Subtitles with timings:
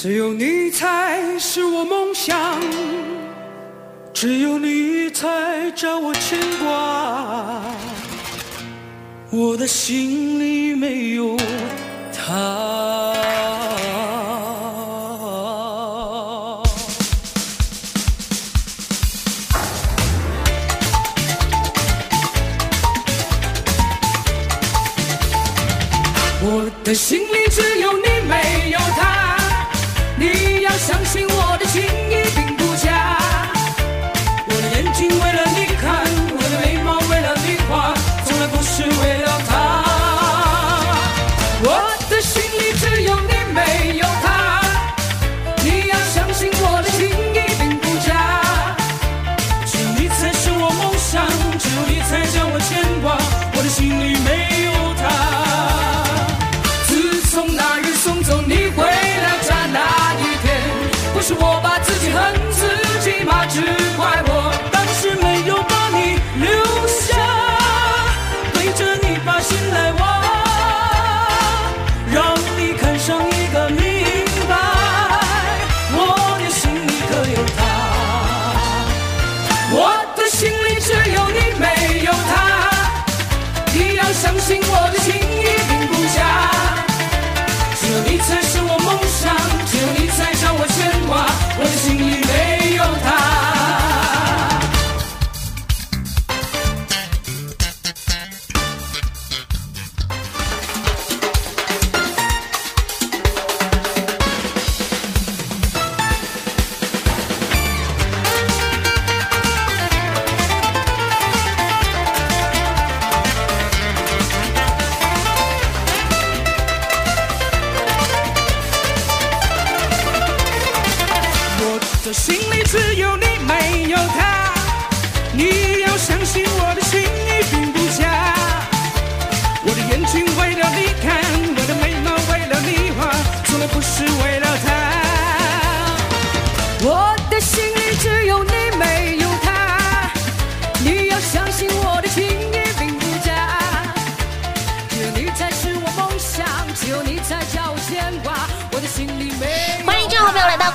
[0.00, 2.60] 只有你才是我梦想，
[4.14, 7.60] 只有你才叫我牵挂。
[9.28, 11.36] 我的心里没有
[12.16, 12.87] 他。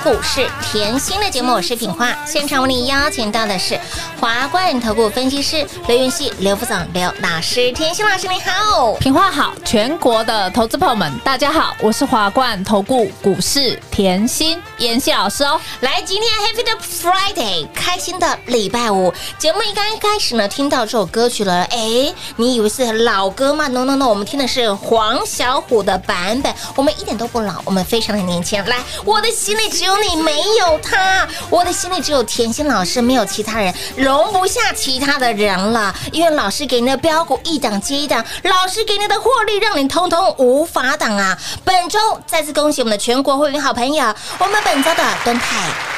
[0.04, 2.14] 股市甜心的节目，我是品花。
[2.26, 3.80] 现场为你邀请到的是
[4.24, 7.70] 华冠投顾分析师刘云熙、刘副总、刘老师。
[7.72, 15.60] 甜心老师你好，品话好，全国的投资朋友们，大家好，我是华冠投顾股市甜心妍希老师哦。
[15.80, 19.12] 来，今天 Happy 的 Friday，开心的礼拜五。
[19.36, 28.64] 节目一刚开始呢，听到这首歌曲了，哎，你以为是老歌吗？No No No，我们听的是黄小琥的版本，我们一点都不老，我们非常的年轻。
[28.64, 33.74] 来，我的心里只有你，没有他；我的心里只有甜心老师，没有其他人，
[34.14, 35.94] 容不下其他的人了。
[36.12, 41.36] 因为老师给你的标股一档接一档，老师给你的获利让你通通无法挡啊！
[41.64, 45.56] 本周再次恭喜我们的全国会员好朋友，我们本周的端泰。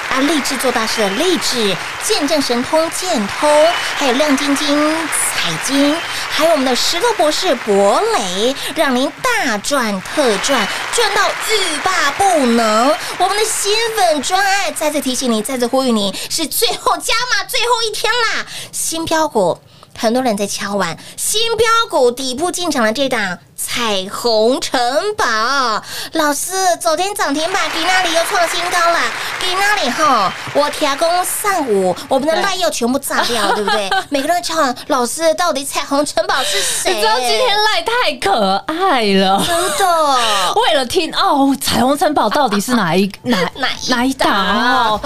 [0.09, 3.51] 啊，励志做大事的励志，见证神通建通，
[3.97, 5.97] 还有亮晶晶彩金，
[6.31, 10.65] 还有我们的石头博士博磊，让您大赚特赚，
[10.95, 12.95] 赚到欲罢不能。
[13.19, 18.47] 我们的新粉专爱再次提醒你，再次呼吁你，是最后加码最后一天天啦！
[18.71, 19.59] 新标股。
[19.99, 23.39] 很多人在敲完新标股底部进场的这档
[23.69, 24.81] 彩虹城
[25.17, 25.83] 堡，
[26.13, 28.99] 老师昨天涨停板给那里又创新高了，
[29.41, 33.91] 给那里哈，我提供上午我们的赖又全部炸掉，对不对？
[34.09, 36.95] 每个人敲完，老师到底彩虹城堡是谁？
[36.95, 40.19] 你知道今天赖太可爱了，真的。
[40.63, 45.01] 为了听哦，彩虹城堡到底是哪一 哪哪一哪一档哦？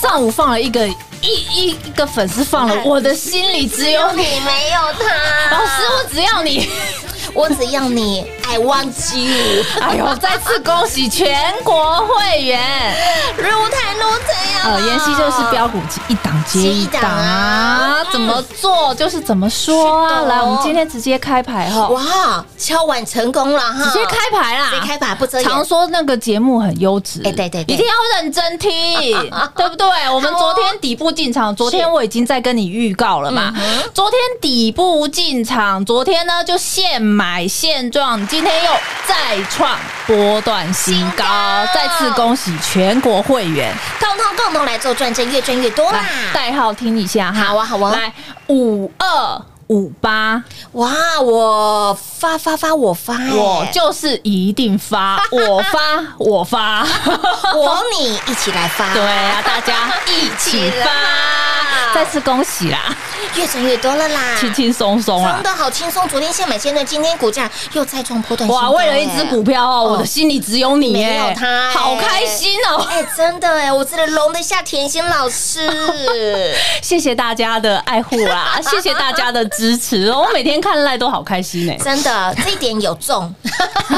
[0.00, 6.68] 上午放了一个一一一个粉丝放了，我的心里只有，你没有他，老师，我只要你。
[7.36, 12.58] 我只要你， I want you，哎呦，再次恭喜全国会员！
[13.36, 14.70] 如台如怎样啊。
[14.72, 15.78] 呃，妍希就是标股
[16.08, 20.22] 一档接一档啊，怎么做就是怎么说啊。
[20.22, 23.84] 来，我们今天直接开牌哈，哇，敲碗成功了哈！
[23.84, 28.72] 直接开牌啦，直接开牌不遮掩常说那个节目很优质，哎对对对一定要认真听，
[29.54, 29.86] 对不对？
[30.10, 33.52] 我们昨天底部进场，昨天我已经在跟你预告了嘛。
[33.92, 38.70] 昨天底部进场，昨天呢就现买现状，今天又
[39.06, 41.24] 再创波段新高，
[41.74, 43.74] 再次恭喜全国会员。
[43.98, 46.04] 通通共同来做转正，越赚越多啦！
[46.32, 47.44] 代号听一下哈。
[47.44, 48.12] 好啊好啊来
[48.48, 50.42] 五二五八，
[50.72, 55.78] 哇，我发发发，我发哎，我就是一定发，我 发
[56.18, 56.86] 我发。
[57.54, 62.94] 我 你一起来发，对啊，大家一起发，再次恭喜啦，
[63.34, 65.34] 越赚越多了啦，轻轻松松啦。
[65.34, 65.42] 真。
[65.42, 66.06] 的好轻松。
[66.08, 71.70] 昨天现买现赚，今天股价又再创波段新哇，为了一只股票哦，哦我的心里只有你没耶有它哎。
[71.70, 72.86] 好开心哦！
[72.88, 75.68] 哎，真的哎，我真的容得下甜心老师。
[76.82, 81.74] 谢谢大家的爱护啦，谢谢大家的支持哦，我每天看赖都好开心呢。
[81.82, 83.34] 真的，这一点有中，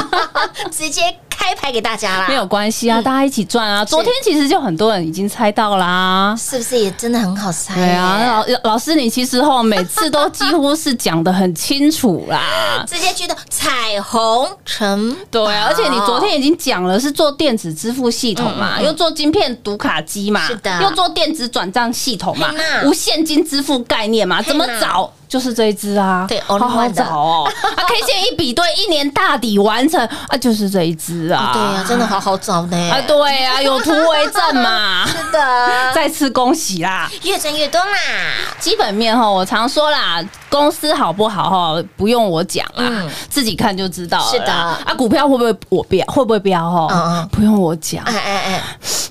[0.71, 1.01] 直接
[1.39, 2.25] 开牌给大家啦。
[2.27, 3.85] 没有关系啊，大家一起赚啊！
[3.85, 6.35] 昨天其实就很多人已经猜到啦。
[6.37, 7.75] 是不是也真的很好猜？
[7.75, 12.83] 对啊，老老师，你其实后每次都几乎是讲的很清楚啦。
[12.85, 22.53] 直接觉得彩虹城对啊，而且你昨天已经讲了，是做电子支付系统嘛，又做晶片读卡机嘛，是的又做电子转账系统嘛
[22.83, 25.09] 无现金支付概念嘛，怎么找？
[25.29, 27.47] 就是这一支啊，对好好找哦。
[27.63, 30.95] 啊，K 线一比对，一年大底完成啊，就是这一
[31.35, 32.77] 对呀，真的好好找呢。
[32.91, 35.05] 啊，对啊， 有图为证嘛。
[35.07, 37.09] 是的，再次恭喜啦！
[37.23, 37.87] 越挣越多嘛。
[38.59, 44.31] 基本面哈，我常说啦，公司好不好哈，不用我讲啦，嗯自己看就知道了。
[44.31, 46.05] 是的啊，股票会不会我飙？
[46.07, 46.87] 会不会飙哈？
[46.91, 48.63] 嗯嗯不用我讲，哎哎哎，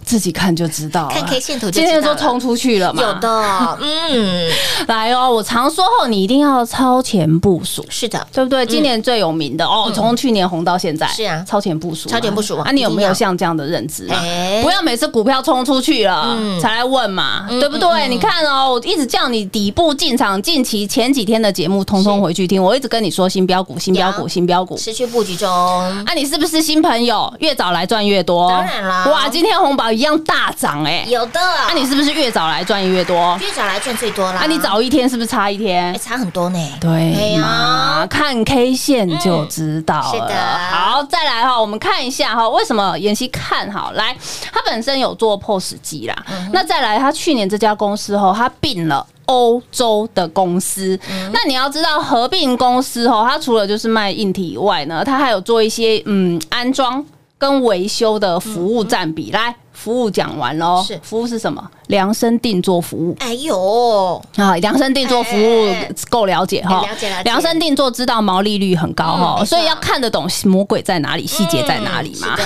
[0.09, 1.11] 自己看就知道了。
[1.11, 3.03] 看 K 线图就今知道了天就冲出去了嘛？
[3.03, 4.51] 有的， 嗯，
[4.87, 5.31] 来哦！
[5.31, 7.85] 我常说后，你一定要超前部署。
[7.91, 8.65] 是的，对不对？
[8.65, 12.73] 今年最有名的哦，从去年红到现在，嗯是啊超前部署，超前部署啊啊！
[12.73, 14.09] 你有没有像这样的认知？
[14.09, 18.09] 哎不要每次股票冲出去了嗯才来问嘛，嗯对不对？
[18.09, 24.75] 你看哦，我一直叫你底部进场，近期前几天的节目通通回去听，我一直跟你说新标股、新标股、新标股。
[24.79, 27.31] 持续布局中，啊，你是不是新朋友？
[27.41, 28.49] 越早来赚越多。
[28.49, 31.05] 当然啦哇，今天红宝一样大涨哎。
[31.09, 31.41] 有的。
[31.41, 33.37] 啊，你是不是越早来赚越多？
[33.41, 34.43] 越早来赚最多啦。
[34.43, 35.99] 啊，你早一天是不是差一天哎，？
[35.99, 36.59] 差很多呢。
[36.59, 40.11] 哎对呀嘛，看 K 线就知道了。
[40.11, 43.91] 嗯是的好，再来哈，我们看一下哈，为什么妍希看好？
[43.93, 44.17] 来，
[44.53, 49.05] 他本身有做 POS 机啦，嗯那再来，他去年这家公司后，他并了。
[49.31, 57.05] 欧洲的公司，嗯那你要知道合并公司哦，它除了就是卖硬体以外呢，它还有做一些嗯安装
[57.37, 59.31] 跟维修的服务占比。
[59.31, 60.99] 来，服务讲完喽，是。
[61.03, 61.63] 服务是什么？
[61.87, 63.17] 量身定做服务。
[63.21, 65.73] 哎呦，啊，量身定做服务
[66.11, 66.81] 够了解哈。
[66.81, 72.37] 了解了解，量身定做知道毛利率很高嗯哈，所以要看得懂魔鬼在哪里，细节在哪里嘛。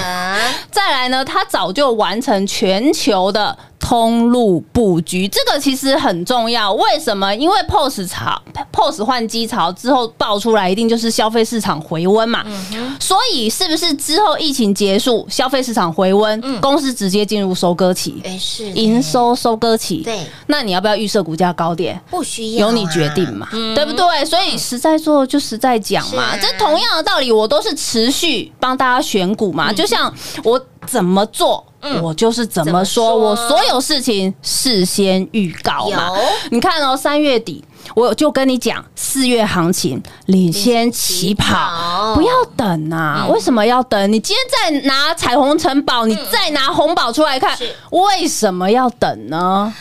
[0.70, 6.72] 再来呢，他早就完成全球的通路布局，这个其实很重要。
[6.74, 7.34] 为什么？
[7.34, 8.40] 因为 POS 潮
[8.70, 12.44] ，POS 换机潮之后爆出来，一定就是消费市场回温嘛。
[12.46, 20.02] 嗯所以是不是之后疫情结束，消费市场回温，公司直接进入收割期，哎是营收收割期？
[20.02, 22.00] 对，那你要不要预设股价高点？
[22.10, 24.24] 不需要啊，由你决定嘛，嗯对不对？
[24.24, 29.72] 所以实在做就实在讲嘛，啊这同样的道理，我都是持续帮大家选股嘛。
[29.72, 30.12] 就像
[30.44, 36.10] 我怎么做，嗯我就是怎么说，怎么说我所有事情事先预告嘛。
[36.50, 37.62] 你看哦，三月底。
[37.94, 43.26] 我就跟你讲，四月行情领先起跑，跑不要等啊！
[43.30, 44.12] 为什么要等？
[44.12, 47.56] 你今天再拿彩虹城堡，你再拿红宝出来看，
[47.90, 49.72] 为什么要等呢？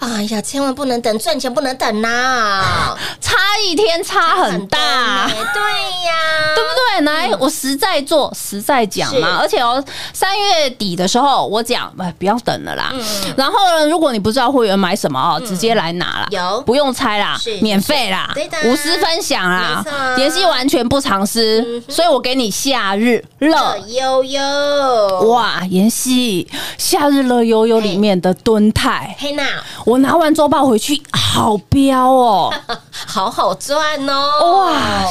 [0.00, 3.34] 哎呀，千万不能等，赚钱不能等呐， 差
[3.66, 5.62] 一天差很大，很对
[6.04, 6.12] 呀，
[6.54, 7.04] 对不对？
[7.04, 9.38] 来，我实在做，实在讲嘛。
[9.40, 12.90] 而且哦，三月底的时候，我讲，哎，不要等了啦。
[12.92, 13.02] 嗯。
[13.36, 16.60] 然后呢，如果你不知道会员买什么哦，直接来拿啦，有。
[16.62, 18.32] 不用猜啦是，免费啦
[18.64, 19.84] 无私分享啦
[20.16, 23.76] 妍希完全不藏私，所以我给你夏日乐。
[23.88, 24.40] 悠悠，
[25.28, 29.44] 哇，妍希，夏日乐悠悠里面的蹲泰，嘿娜，
[29.84, 32.52] 我拿完周报回去，好彪哦！
[33.06, 35.04] 好好赚哦，哇，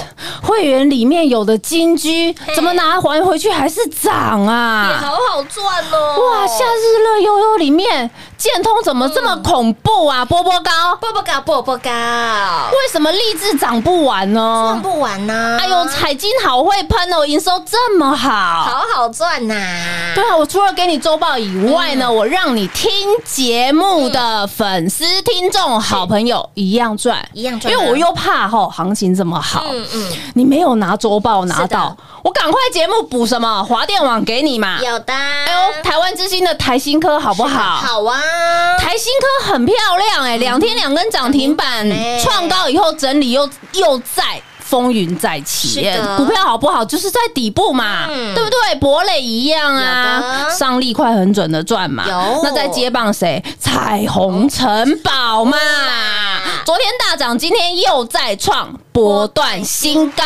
[0.43, 5.00] 会员里面有的金居怎么拿还回去还是涨也啊？
[5.01, 10.25] 好好赚哦，哇，夏日乐悠悠里面建通怎么这么恐怖啊？
[10.25, 14.80] 波波高，波波高，波波高，为什么励志涨不完赚呢？
[14.82, 15.58] 不完呢。
[15.60, 18.30] 哎呦，彩金好会喷哦，营收这么好。
[18.30, 19.54] 好好赚呐！
[20.15, 22.89] 对啊，我除了给你周报以外呢，我让你听
[23.25, 34.80] 节目的粉丝、听众、好朋友一样赚，一样赚啊因为我又怕吼行情这么好，嗯嗯，你没有拿周报拿到，我赶快节目补什么华电网给你嘛。
[34.82, 35.13] 有的。
[35.13, 37.75] 哎呦，台湾之星的台新科好不好？
[37.75, 38.22] 好啊，
[38.79, 44.41] 台新科很漂亮哎、两天两根涨停板哎，创高以后整理又又在。
[44.67, 46.84] 风云再起，股票好不好？
[46.84, 48.74] 就是在底部嘛，嗯对不对？
[48.79, 52.03] 博磊一样啊，上力快很准的赚嘛。
[52.44, 53.41] 那再接棒谁？
[53.60, 55.55] 彩虹城堡嘛。
[56.65, 60.24] 昨天大涨，今天又再创波段新高，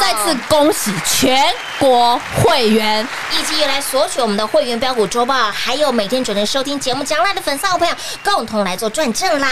[0.00, 1.44] 再次恭喜全
[1.78, 3.06] 国会员。
[3.38, 9.46] 以及以来索取我们的会员标股周报，还有每天准时收听节目将来的粉丝好朋友，共同来做转正啦！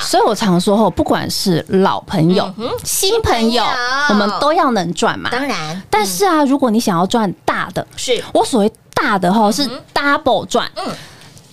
[0.00, 3.64] 所以我常说吼，不管是老朋友、嗯新朋友新朋友，
[4.10, 5.28] 我们都要能赚嘛。
[5.28, 10.84] 当然，但是啊，如果你想要赚大的，是我所谓大的哈是 double 赚，嗯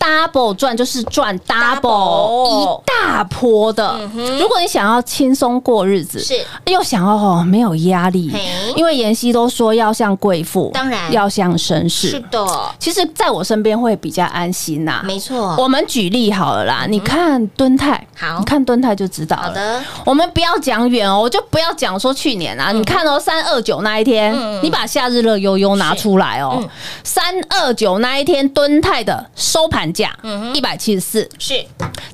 [0.04, 3.98] double 赚就是赚 double 一大波的。
[4.40, 6.46] 如果你想要轻松过日子，嗯是。
[6.72, 8.32] 又想要哦没有压力，
[8.76, 11.12] 因为妍希都说要像贵妇，当然。
[11.12, 12.10] 要像绅士。
[12.10, 12.20] 是。
[12.32, 12.46] 的，
[12.80, 15.02] 其实，在我身边会比较安心呐。
[15.06, 15.56] 没错。
[15.58, 18.40] 我们举例好了啦，你看敦泰，好。
[18.40, 19.44] 你看敦泰就知道了。
[19.44, 26.70] 好的，我们不要讲远哦，我就不要讲说去年啊，你看哦，三二九那一天你把夏日乐悠悠拿出来哦嗯，
[27.04, 31.66] 三二九那一天敦泰的收盘价嗯一百七十四，是。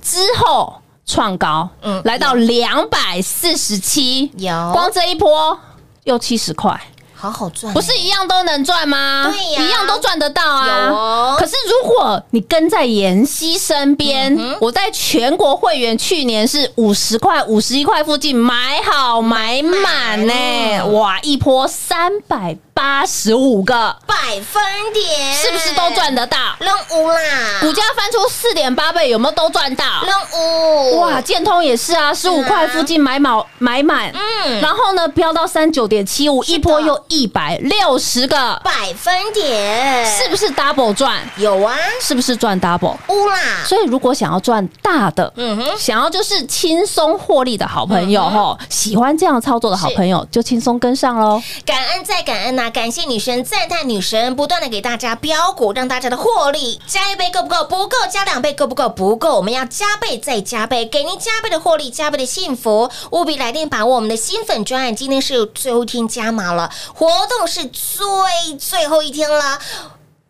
[0.01, 4.49] 之后创高嗯，来到两百四十七，有。
[4.73, 5.57] 光这一波
[6.03, 6.79] 又七十块。
[7.15, 9.29] 好好赚，不是一样都能赚吗？
[9.29, 9.61] 对呀。
[9.61, 11.35] 一样都赚得到啊。
[11.37, 20.93] 有是如果你跟在妍希身边，嗯我在全国会员去年是五十块、五十一块附近买好买满呢、满。
[20.93, 24.61] 哇，一波三百八十五个，百分
[24.93, 26.37] 点，是不是都赚得到？
[26.59, 27.17] 扔五啦？
[27.61, 29.85] 股价翻出四点八倍，有没有都赚到？
[30.05, 34.61] 扔五哇，建通也是啊，十五块附近买满买满，嗯。
[34.61, 41.19] 然后呢飙到三九点七五，一波又一百六十个，百分点，是不是 double 赚？
[41.39, 41.75] 有啊？
[42.01, 42.95] 是不是赚 double？
[43.07, 51.41] 乌啦，所以如果想要赚大的，嗯哼，想要就是轻松获利的好朋友吼，喜欢这样操作的好朋友，就轻松跟上喽。
[51.65, 57.63] 感恩再感恩呐、感谢女神，赞叹女神，不断的给大家标股，让大家的获利加一倍够不够？
[57.63, 58.89] 不够，加两倍够不够？
[58.89, 69.57] 不够，我们要加倍再加倍，给您加倍的获利，加倍的幸福，务必来电把握我们的新粉专案，今天是最后一天加码了，活动是最最后一天了。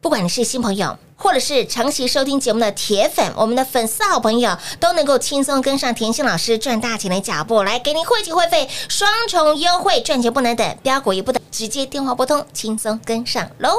[0.02, 13.78] 不管你是新朋友，或者是长期收听节目的铁粉，我们的粉丝好朋友都能够轻松跟上甜心老师赚大钱的脚步，来给您汇集会费双重优惠，赚钱不能等，标股也不等，直接电话拨通，轻松跟上喽。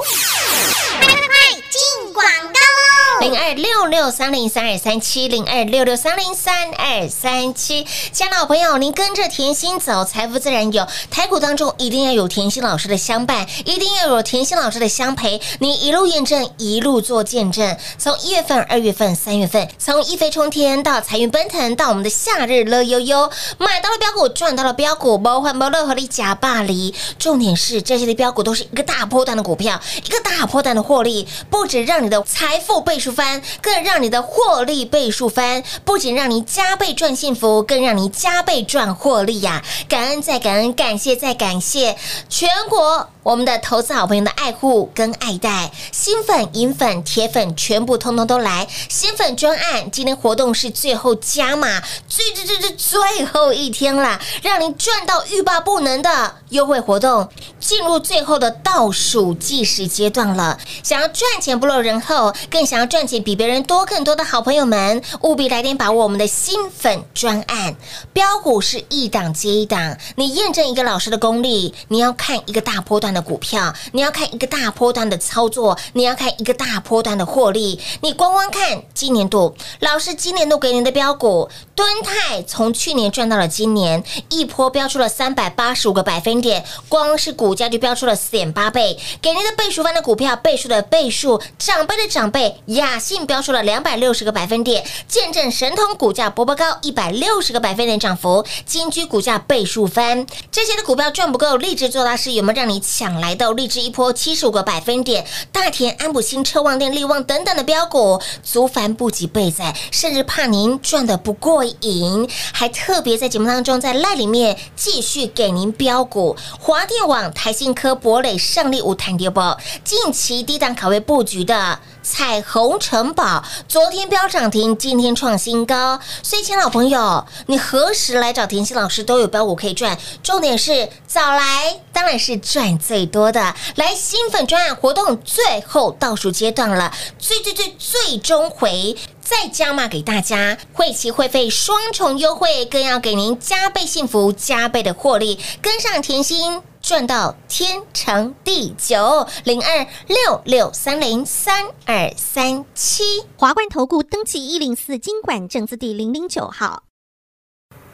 [2.20, 10.86] 广告零二六六三零三二三七，零二六六三零三二三七，亲爱的好朋友，您跟着甜心走，财富自然有。
[11.10, 17.76] 台股当中一定要有甜心老师的相伴，一定要有甜心老师的相陪，您一路验证，一路做见证。
[17.96, 26.94] 从一月份、二月份、三月份，从一飞冲天到财运奔腾，到我们的夏日乐悠悠，买到了标股，赚到了标股，包换包乐和你假霸离。
[27.18, 41.96] 重点是这些的标股都是一个大波段的股票，一个大波段的获利，不止让你的财富倍数翻，更让你的获利倍数翻，不仅让你加倍赚幸福，更让你加倍赚获利呀、感恩再感恩，感谢再感谢
[42.28, 43.08] 全国。
[43.22, 48.66] 我们的投资好朋友的爱护跟爱戴，新粉、银粉、铁粉全部通通都来。
[48.88, 57.28] 新粉专案今天活动是最后加码，最最最最最后一天了，让您赚到欲罢不能的优惠活动，
[57.60, 60.58] 进入最后的倒数计时阶段了。
[60.82, 67.76] 想要赚钱不落人后，更想要赚钱比别人多更多的好朋友们，务必来点把握我们的新粉专案。
[68.14, 77.80] 标股是一档接一档，你验证一个老师的功力，你要看一个大波段的股票，你要看一个大波段的操作，你要看一个大波段的获利。
[78.02, 121.80] 你光光看今年度，老师今年度给您的标股，敦泰从去年赚到了今年，一波标出了三百八十五个百分点，光是股价就标出了四点八倍，给您的倍数翻的股票，倍数的倍数，长辈的长辈，雅信标出了两百六十个百分点，见证神通股价波波高一百六十个百分点涨幅，金居股价倍数翻，这些的股票赚不够，立志做大事，有没有让你抢来的，立志一波七十五个百分点，大田、安普新、车旺店、利旺等等的标股，足凡不及备载，甚至怕您赚的不过瘾，还特别在节目当中在赖里面继续给您标股，华电网、台信科、博磊、胜利无谈跌波，近期低档卡位布局的。
[122.02, 126.00] 彩虹城堡昨天飙涨停，今天创新高。
[126.22, 129.96] 所以，亲老朋友，你何时来找甜心老师都有标股可以赚。
[130.22, 133.54] 重点是早来，当然是赚最多的。
[133.76, 138.96] 来，新粉专案活动最后倒数阶段了，最最最最终回。
[139.20, 149.28] 再加码给大家，会期会费双重优惠，更要给您加倍幸福、加倍的获利，跟上甜心赚到天长地久。
[149.44, 153.04] 零二六六三零三二三七，
[153.36, 156.82] 华冠投顾登记一零四经管证字第零零九号。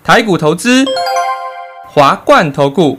[0.03, 0.87] 台股投资，
[1.87, 2.99] 华冠投顾。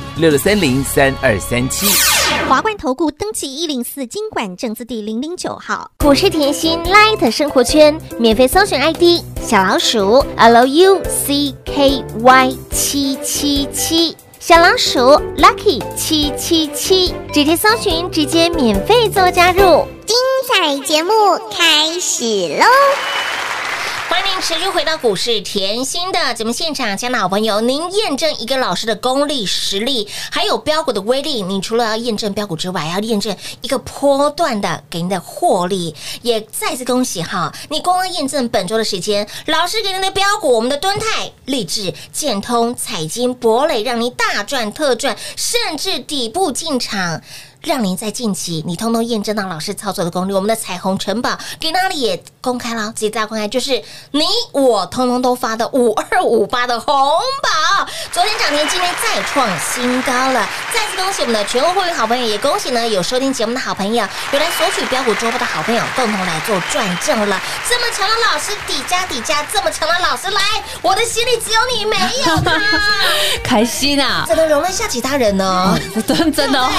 [0.17, 1.87] 六六三零三二三七。
[2.47, 5.89] 华冠投顾登记一零四经管证字第零零九号。
[5.99, 11.01] 股市甜心 Light 生活圈免费搜寻 ID 小老鼠 Lucky
[12.71, 14.99] 七七七，小老鼠
[15.37, 19.87] Lucky 七七七，直接搜寻，直接免费做加入。
[20.05, 20.17] 精
[20.51, 21.13] 彩节目
[21.51, 22.25] 开始
[22.57, 22.65] 喽！
[24.11, 31.41] 欢迎您持续回到股市甜心的节目现场，亲爱的好朋友，您验证一个老师的功力、实力，还有标股的威力。
[31.43, 35.95] 你除了要验证标股之外，还要验证一个波段的给您的获利。
[36.23, 37.53] 也再次恭喜哈！
[37.69, 47.21] 你光光验证本周的时间，老师给您的标股，我们的敦泰、励志、建通、彩金、博磊，让您大赚特赚，甚至底部进场。
[47.61, 50.33] 让您在近期，你通通验证到老师操作的功力。
[50.33, 60.47] 我们的彩虹城堡给哪里也公开了，直接大家公开，就是你我通通都发的五二五八的红宝，昨天涨停，今天再创新高了。
[60.73, 67.39] 再次恭喜我们的全国会员好朋友，也恭喜呢有收听节目的好朋友，有来索取标股周报的好朋友，共同来做转正了。
[67.69, 70.41] 这么强的老师底加底加，这么强的老师来，
[70.81, 72.59] 我的心里只有你没有他，
[73.43, 74.25] 开心啊！
[74.27, 75.77] 怎么容得下其他人呢？
[76.07, 76.71] 真真的、哦，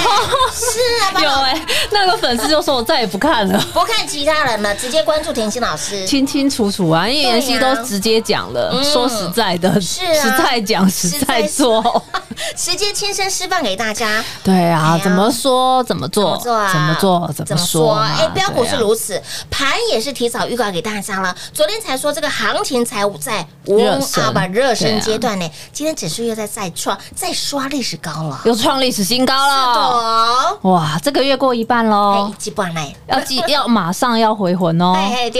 [0.53, 3.63] 是啊， 有哎、那个粉丝就说我再也不看了。
[3.73, 6.05] 不看其他人了，直接关注甜心老师。
[6.07, 8.71] 清清楚楚啊，因为妍希都直接讲了。
[8.73, 12.03] 嗯说实在的，是啊实在讲，实在做。
[12.57, 16.49] 直接亲身示范给大家，对啊怎么说怎么做，怎
[16.81, 17.31] 么做啊？
[17.45, 17.93] 怎么说。
[17.99, 21.35] 哎，标股是如此，盘也是提早预告给大家了。
[21.53, 28.41] 昨天才说这个行情才在热身啊吧热身对啊阶段呢，今天指数又在再创再刷历史高了。
[28.45, 29.53] 又创历史新高了。
[29.53, 32.95] 哦，哇，这个月过一半喽哎，，几半嘞？
[33.07, 34.93] 要记要马上要回魂哦。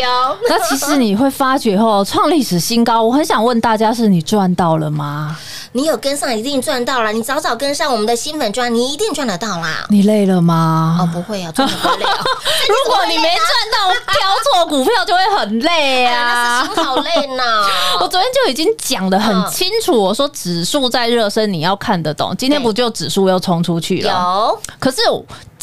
[0.04, 0.10] 丢，
[0.50, 5.38] 那其实你会发觉哦，创历史新高，我很想问大家，是你赚到了吗？
[5.76, 9.86] 你有跟上一定赚到了，你早早跟上我们的新粉砖，你一定赚得到啦。
[9.90, 11.00] 你累了吗？
[11.02, 12.18] 哦，不会啊，真的不累啊。
[12.70, 13.40] 如果你没赚
[13.72, 16.76] 到，挑错股票就会很累哎，那啊是。
[16.76, 17.44] 心好累呢。
[18.00, 22.36] 我昨天就已经讲的很清楚，我说指数在热身，你要看得懂。
[22.38, 24.12] 今天不就指数又冲出去了？
[24.12, 24.98] 有可是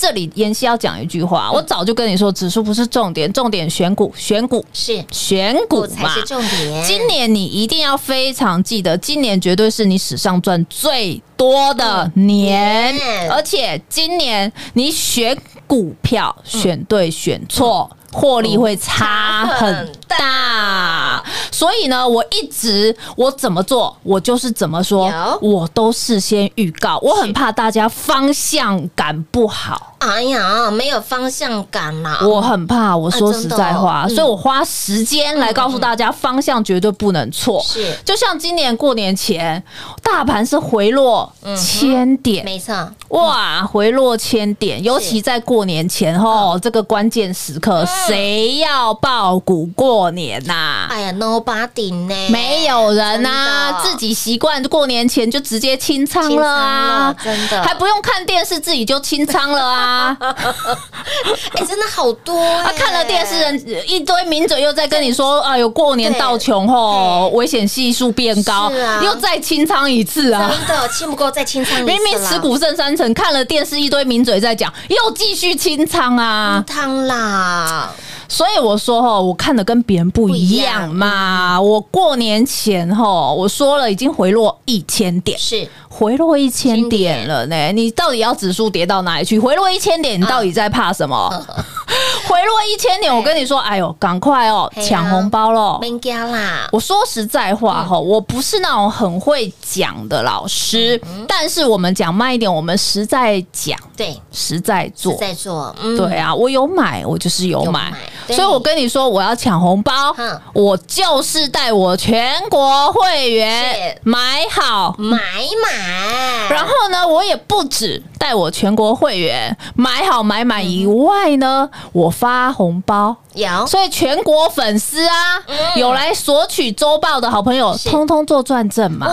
[0.00, 6.22] 这里妍希要讲一句嗯话，我早就跟你说，指数不是重点，重点选股，选股，是选股才是。
[6.22, 6.82] 重点。
[6.86, 15.36] 今年你一定要非常记得，今年绝对是你史上赚最多的年，年而且今年你选
[15.66, 17.90] 股票选对选错。
[18.12, 25.08] 获利会差很大，所以呢，我一直我怎么做，我就是怎么说，
[25.40, 26.98] 我都事先预告。
[27.02, 32.20] 我很怕大家方向感不好，哎呀，没有方向感啦。
[32.22, 37.62] 我很怕，我说实在话，啊哦嗯所以我花时间来告诉大家，方向绝对不能错。
[37.62, 39.62] 是就像今年过年前，
[40.02, 42.74] 大盘是回落千点，没错，
[43.08, 50.86] 哇，回落千点，尤其在过年前后这个关键时刻，谁要爆股过年呐？
[50.88, 52.14] 哎呀，nobody 呢？
[52.30, 59.89] 没有人啊，自己习惯过年前就直接清仓了啊，清仓了真的还不用看电视，自己就清仓了啊。
[61.54, 68.70] 哎，真的好多哎啊，看了电视人一堆名嘴又在跟你说，哎呦，过年到穷吼，危险系数变高
[69.02, 70.50] 又再清仓一次啊。
[70.50, 76.62] 真的清不够再清仓一次，明明持股剩三成，看了电视一堆名嘴在讲，又继续清仓啊。
[76.66, 77.90] 汤啦，
[78.30, 81.60] 所以我说哈，我看的跟别人不一样嘛。
[81.60, 87.72] 我过年前哈，我说了已经回落一千点，是回落一千点了呢。
[87.72, 89.36] 你到底要指数跌到哪里去？
[89.36, 91.28] 回落一千点，你到底在怕什么？
[92.28, 95.78] 回落一千点，我跟你说，哎呦，赶快哦，抢红包喽！
[95.80, 105.12] 没加啦，我说实在话哈，我不是那种很会讲的老师，但是我们讲慢一点，我们实在讲，对，实在做。
[105.12, 105.18] 是。
[105.18, 107.92] 在做，嗯，对啊，我有买，我就是有买。
[108.28, 110.14] 所以我跟你说，我要抢红包，
[110.52, 113.98] 我就是带我全国会员是。
[114.04, 114.94] 买好。
[114.98, 123.66] 买买，然后呢，我也不止带我全国会员买好买买以外呢，我发红包，有。
[123.66, 125.42] 所以全国粉丝啊，
[125.76, 129.06] 有来索取周报的好朋友，通通做转正嘛，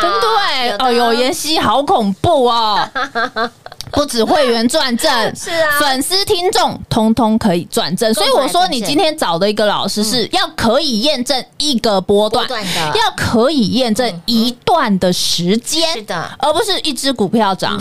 [0.00, 0.70] 对不对？
[0.78, 2.88] 哦，有妍希好恐怖哦。
[3.92, 12.62] 不止会员转正， 是啊粉丝听众通通可以转正，所以我说你今天找的一个老师是要可以验证一个波段，的
[12.94, 17.80] 要可以验证一段的时间，是的而不是一只股票涨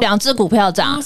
[0.00, 1.02] 两只股票涨不。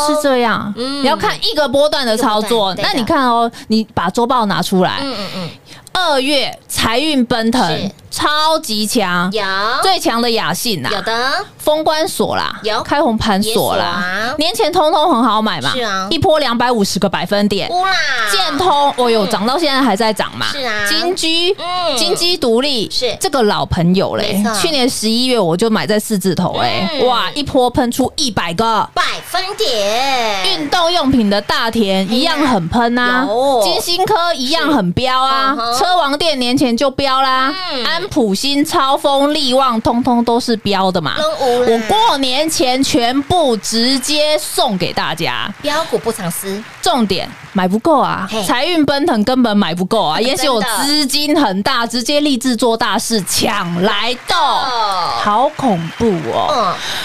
[0.00, 2.74] 是这样，嗯你要看一个波段的操作。
[2.76, 5.50] 那你看哦，你把周报拿出来，嗯嗯嗯，
[5.92, 9.42] 二月财运奔腾，超级强，有。
[9.82, 12.82] 最强的雅信有，的，封关锁啦，有。
[12.82, 13.84] 开红盘锁啦。
[13.84, 16.06] 啊，年前通通很好买嘛，是啊。
[16.10, 17.68] 一波两百五十个百分点。
[17.68, 17.92] 乌啦，
[18.30, 20.46] 建通，哦哟，涨到现在还在涨嘛？
[20.52, 20.86] 是啊。
[20.88, 23.14] 金居嗯，金鸡独立是。
[23.20, 27.06] 这个老朋友嘞，去年十一月我就买在四字头哎，嗯。
[27.06, 28.88] 哇，一波喷出一百个。
[28.94, 33.24] 百分点，运动用品的大田一样很喷啊。
[33.28, 41.14] 有，金星科一样很飙啊车王店年前就标啦嗯，安普新、超风、力旺，通通都是标的嘛。
[41.40, 56.48] 我过年前全部直接送给大家，标股不藏私，重点买不够啊，财运奔腾根本买不够啊，也许我资金很大，直接立志做大事，抢来斗，好恐怖哦！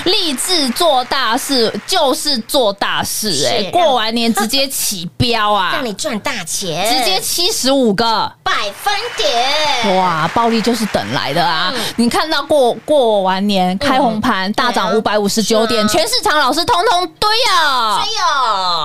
[0.06, 5.72] 嗯，立志做大事就是做大事、哎，过完年直接起标啊。
[5.76, 8.32] 让，你赚大钱，直接七十五个。
[8.44, 11.72] 百分点，哇，暴利就是等来的啊！
[11.76, 11.80] 嗯。
[11.98, 18.00] 你看到过过完年开红盘大涨五百五十九点，全市场老师通通堆啊！
[18.00, 18.06] 哎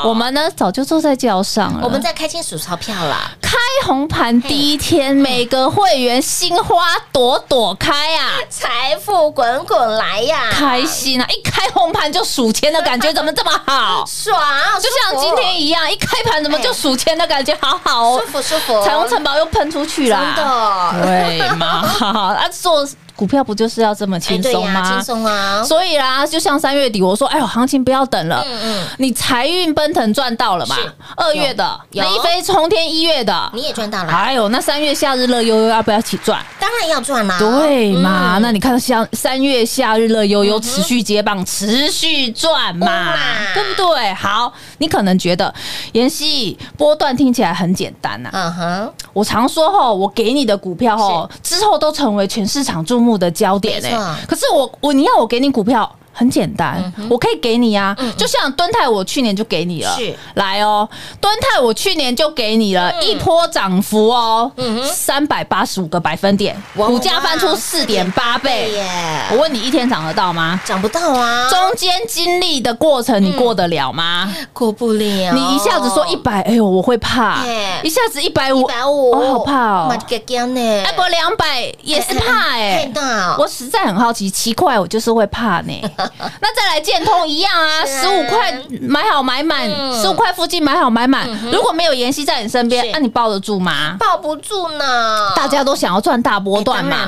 [0.02, 8.38] 呦，我们呢早就坐在轿上了，我们在开心数钞票啦，开红盘第一天，每个会员心花朵朵开啊！
[8.48, 11.26] 财富滚滚来呀，开心啊！
[11.28, 14.04] 一开红盘就数钱的感觉怎么这么好？
[14.06, 14.40] 爽，
[14.80, 18.32] 就像今天一样，一开盘怎么就数钱的感觉好好哦舒？
[18.32, 20.92] 服舒服，彩虹城堡又喷出去了真啦！
[20.94, 21.84] 的，对嘛？
[22.38, 22.86] 啊，做
[23.20, 24.82] 股票不就是要这么哎轻，松吗？
[24.90, 25.02] 轻？
[25.02, 30.74] 松啊，所以啦，就像三月底我说，哎呦，行情不要等了，嗯嗯，你财运奔腾赚到了嘛？
[31.16, 32.02] 二月的有。
[32.02, 33.50] 那一飞冲天，一月的。
[33.52, 36.42] 你也赚到了，还有那三月夏日乐悠悠要不要一起赚？
[36.58, 38.38] 当然要赚啦，对嘛？
[38.38, 38.42] 嗯。
[38.42, 43.14] 那你看像三月夏日乐悠悠持续接棒，持续赚嘛
[43.52, 44.14] 对不对？
[44.14, 45.52] 好，你可能觉得
[45.92, 54.24] 妍希波段听起来很简单呐、嗯哼，我常说吼，我给你的股票吼之后都成为全市场注目的焦点没错哎。
[54.26, 55.90] 可是我我你要我给你股票。
[56.12, 59.94] 很简单，我可以给你啊，就像敦泰，我去年就给你了。
[59.96, 60.14] 是。
[60.34, 60.88] 来哦，
[61.20, 64.50] 敦泰我去年就给你了一波涨幅哦，
[64.84, 68.70] 三百八十五个百分点，股价翻出四点八倍。
[68.72, 68.86] 耶，
[69.30, 70.60] 我问你，一天涨得到吗？
[70.64, 74.30] 涨不到啊，中间经历的过程，你过得了吗？
[74.52, 77.42] 过不了，你一下子说一百，哎呦，我会怕；
[77.82, 79.88] 一下子一百五，一百五，我好怕哦。
[79.90, 85.72] 哎，不两百也是怕哎、太大，我实在很好奇，奇怪我就是会怕呢。
[86.40, 90.00] 那再来建通一样啊，十五块买好买满，嗯。
[90.00, 91.28] 十五块附近买好买满。
[91.52, 92.90] 如果没有妍希在你身边，是。
[92.92, 93.96] 那、你抱得住吗？
[93.98, 97.06] 抱不住呢，大家都想要赚大波段嘛。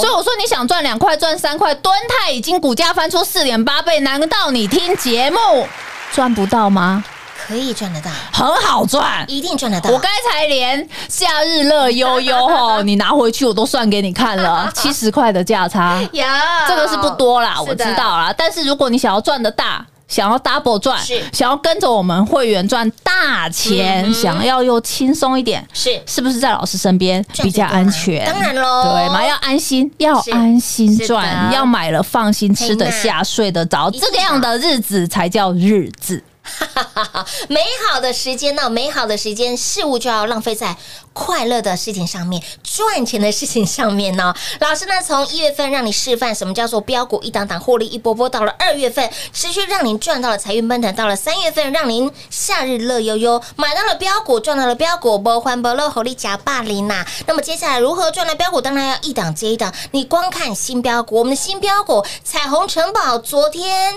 [0.00, 5.66] 所以我说你想赚两块赚三块，敦泰已经股价翻出四点八倍，难道你听节目
[6.12, 7.04] 赚不到吗？
[7.46, 9.24] 可以赚得到，很好赚。
[9.28, 9.90] 一定赚得到。
[9.90, 18.34] 我刚才连夏日乐悠悠 吼，你拿回去我都算给你看了， 七十块的价差，呀，这个是不多啦，我知道啦。
[18.36, 26.00] 但是如果你想要赚的大，想要 double 赚是，想要跟着我们会员赚大钱，嗯想要又轻松一点，是。
[26.06, 28.24] 是不是在老师身边比较安全？
[28.24, 36.22] 当然喽对嘛，要安心，要安心是赚，要买了放心，吃得下，睡得着，这个样的日子才叫日子。
[36.44, 40.76] 哈哈哈美好的时间呢，美好的时间，事物就要浪费在
[41.14, 44.34] 快乐的事情上面，赚钱的事情上面呢。
[44.60, 57.06] 老师呢，从一月份让你示范什么叫做标股一档档获利一波波，到了二月份持续让您赚到了财运奔腾，到了三月份让您夏日乐悠悠，买到了标股，赚到了标股，不欢不乐，活力加霸凌呐。
[57.26, 58.60] 那么接下来如何赚到标股？
[58.60, 63.94] 当然要一档接一档，你光看新标股，我们的新标股彩虹城堡昨天。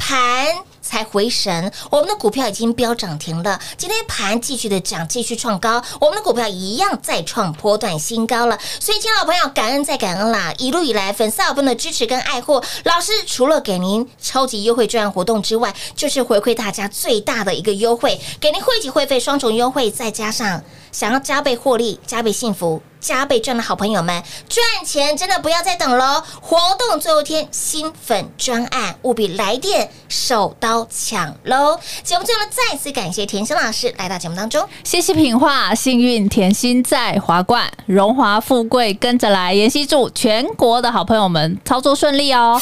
[0.00, 0.46] 盘
[0.88, 3.60] 才回神，我们的股票已经飙涨停了。
[3.76, 8.58] 今天盘继续的涨，继续创高，我们的股票一样再创波段新高了。
[8.80, 10.50] 所以，亲爱的朋友，感恩再感恩啦！
[10.56, 22.80] 一路以来粉丝好朋友的支持跟爱护，老师除了给您超级优惠专案活动之外，就是回馈大家最大的一个优惠，给您汇集会费双重优惠，再加上想要加倍获利、加倍幸福。
[23.00, 26.22] 加倍赚的好朋友们，赚钱真的不要再等喽！
[26.40, 31.78] 活动最后一天，新粉专案务必来电手刀抢喽！
[32.02, 34.68] 节目最后呢，再次感谢甜心老师来到节目当中。
[34.84, 39.54] 谢谢品画，幸运甜心在华冠，荣华富贵跟着来。
[39.54, 42.60] 妍希祝全国的好朋友们操作顺利哦。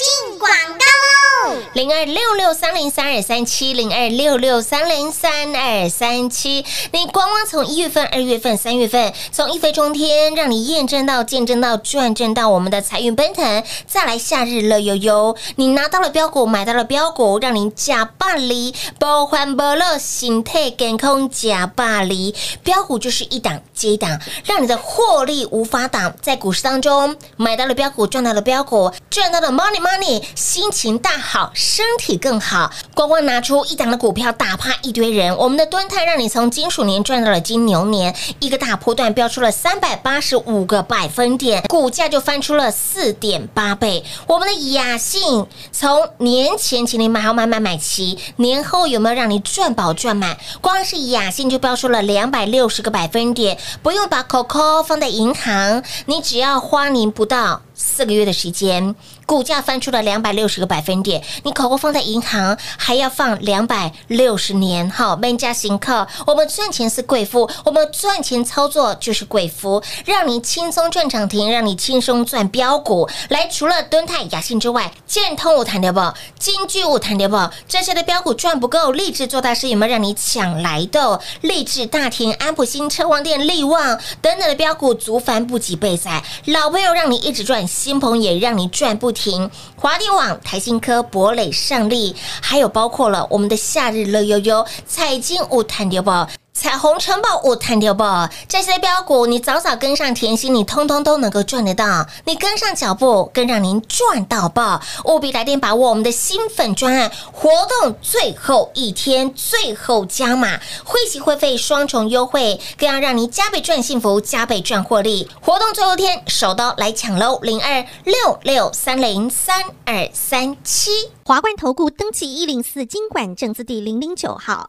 [0.00, 1.60] 进广告喽！
[1.74, 6.64] 零二六六三零三二三七零二六六三零三二三七。
[6.92, 22.34] 你光光从一月份、二月份、三月份，从一飞冲天，让你验证到、见证到、转正到我们的财运奔腾，再来夏日乐悠悠，你拿到了标股，买到了标股，让你假霸离，包欢不乐，心态健康假霸离。
[22.64, 26.14] 标股就是一档接一档，让你的获利无法挡。
[26.22, 32.70] 在股市当中买到了标股，赚到了标股，赚到了 money money，心情大好，身体更好。
[32.94, 35.36] 光光拿出一档的股票打趴一堆人。
[35.36, 44.04] 我们的敦泰让你从金属年赚到了金牛年，一个大波段飙出了三百八十五个百分点，股价就翻出了四点八倍。
[44.26, 50.38] 我们的雅信从年前请你买好买买买齐，年后有没有让你赚饱赚满？
[50.60, 57.62] 光是雅信就飙出了两百六十个百分点，不用把 COCO 放在银行，你只要花您不到。
[57.80, 61.22] 四个月的时间，股价翻出了两百六十个百分点。
[61.44, 66.06] 你口口放在银行，还要放两百六十年，好，闷家行客。
[66.26, 73.08] 我们赚钱是贵妇，我们赚钱操作就是贵妇，让你轻松赚涨停，让你轻松赚标股。
[73.30, 76.00] 来，除了敦泰、雅信之外，建通我谈掉不？
[76.38, 77.50] 金居我谈掉不？
[77.66, 81.18] 这些的标股赚不够，立志做大事有没有让你抢来的？
[81.40, 87.66] 立志大田、安普新、车王店、力旺等等的标股足繁不及备载，老朋友让你一直赚。
[87.70, 96.28] 新朋也让你赚不停，华电网、台新科、博磊、胜利，还有包括了我们的夏日乐悠悠、彩金五探丢宝。
[96.60, 98.04] 彩虹城堡我谈掉不？
[98.46, 102.06] 这些标股你早早跟上甜心，你通通都能够赚得到。
[102.26, 104.78] 你跟上脚步，更让您赚到爆！
[105.06, 115.30] 务必来电把握我们的新粉专案活动最后一天，最后加码，会期会费双重优惠，更要让您加倍赚幸福，加倍赚获利。
[115.40, 117.38] 活动最后一天，手刀来抢喽！
[117.40, 120.90] 零二六六三零三二三七。
[121.24, 124.68] 华冠投顾登记一零四经管证字第零零九号。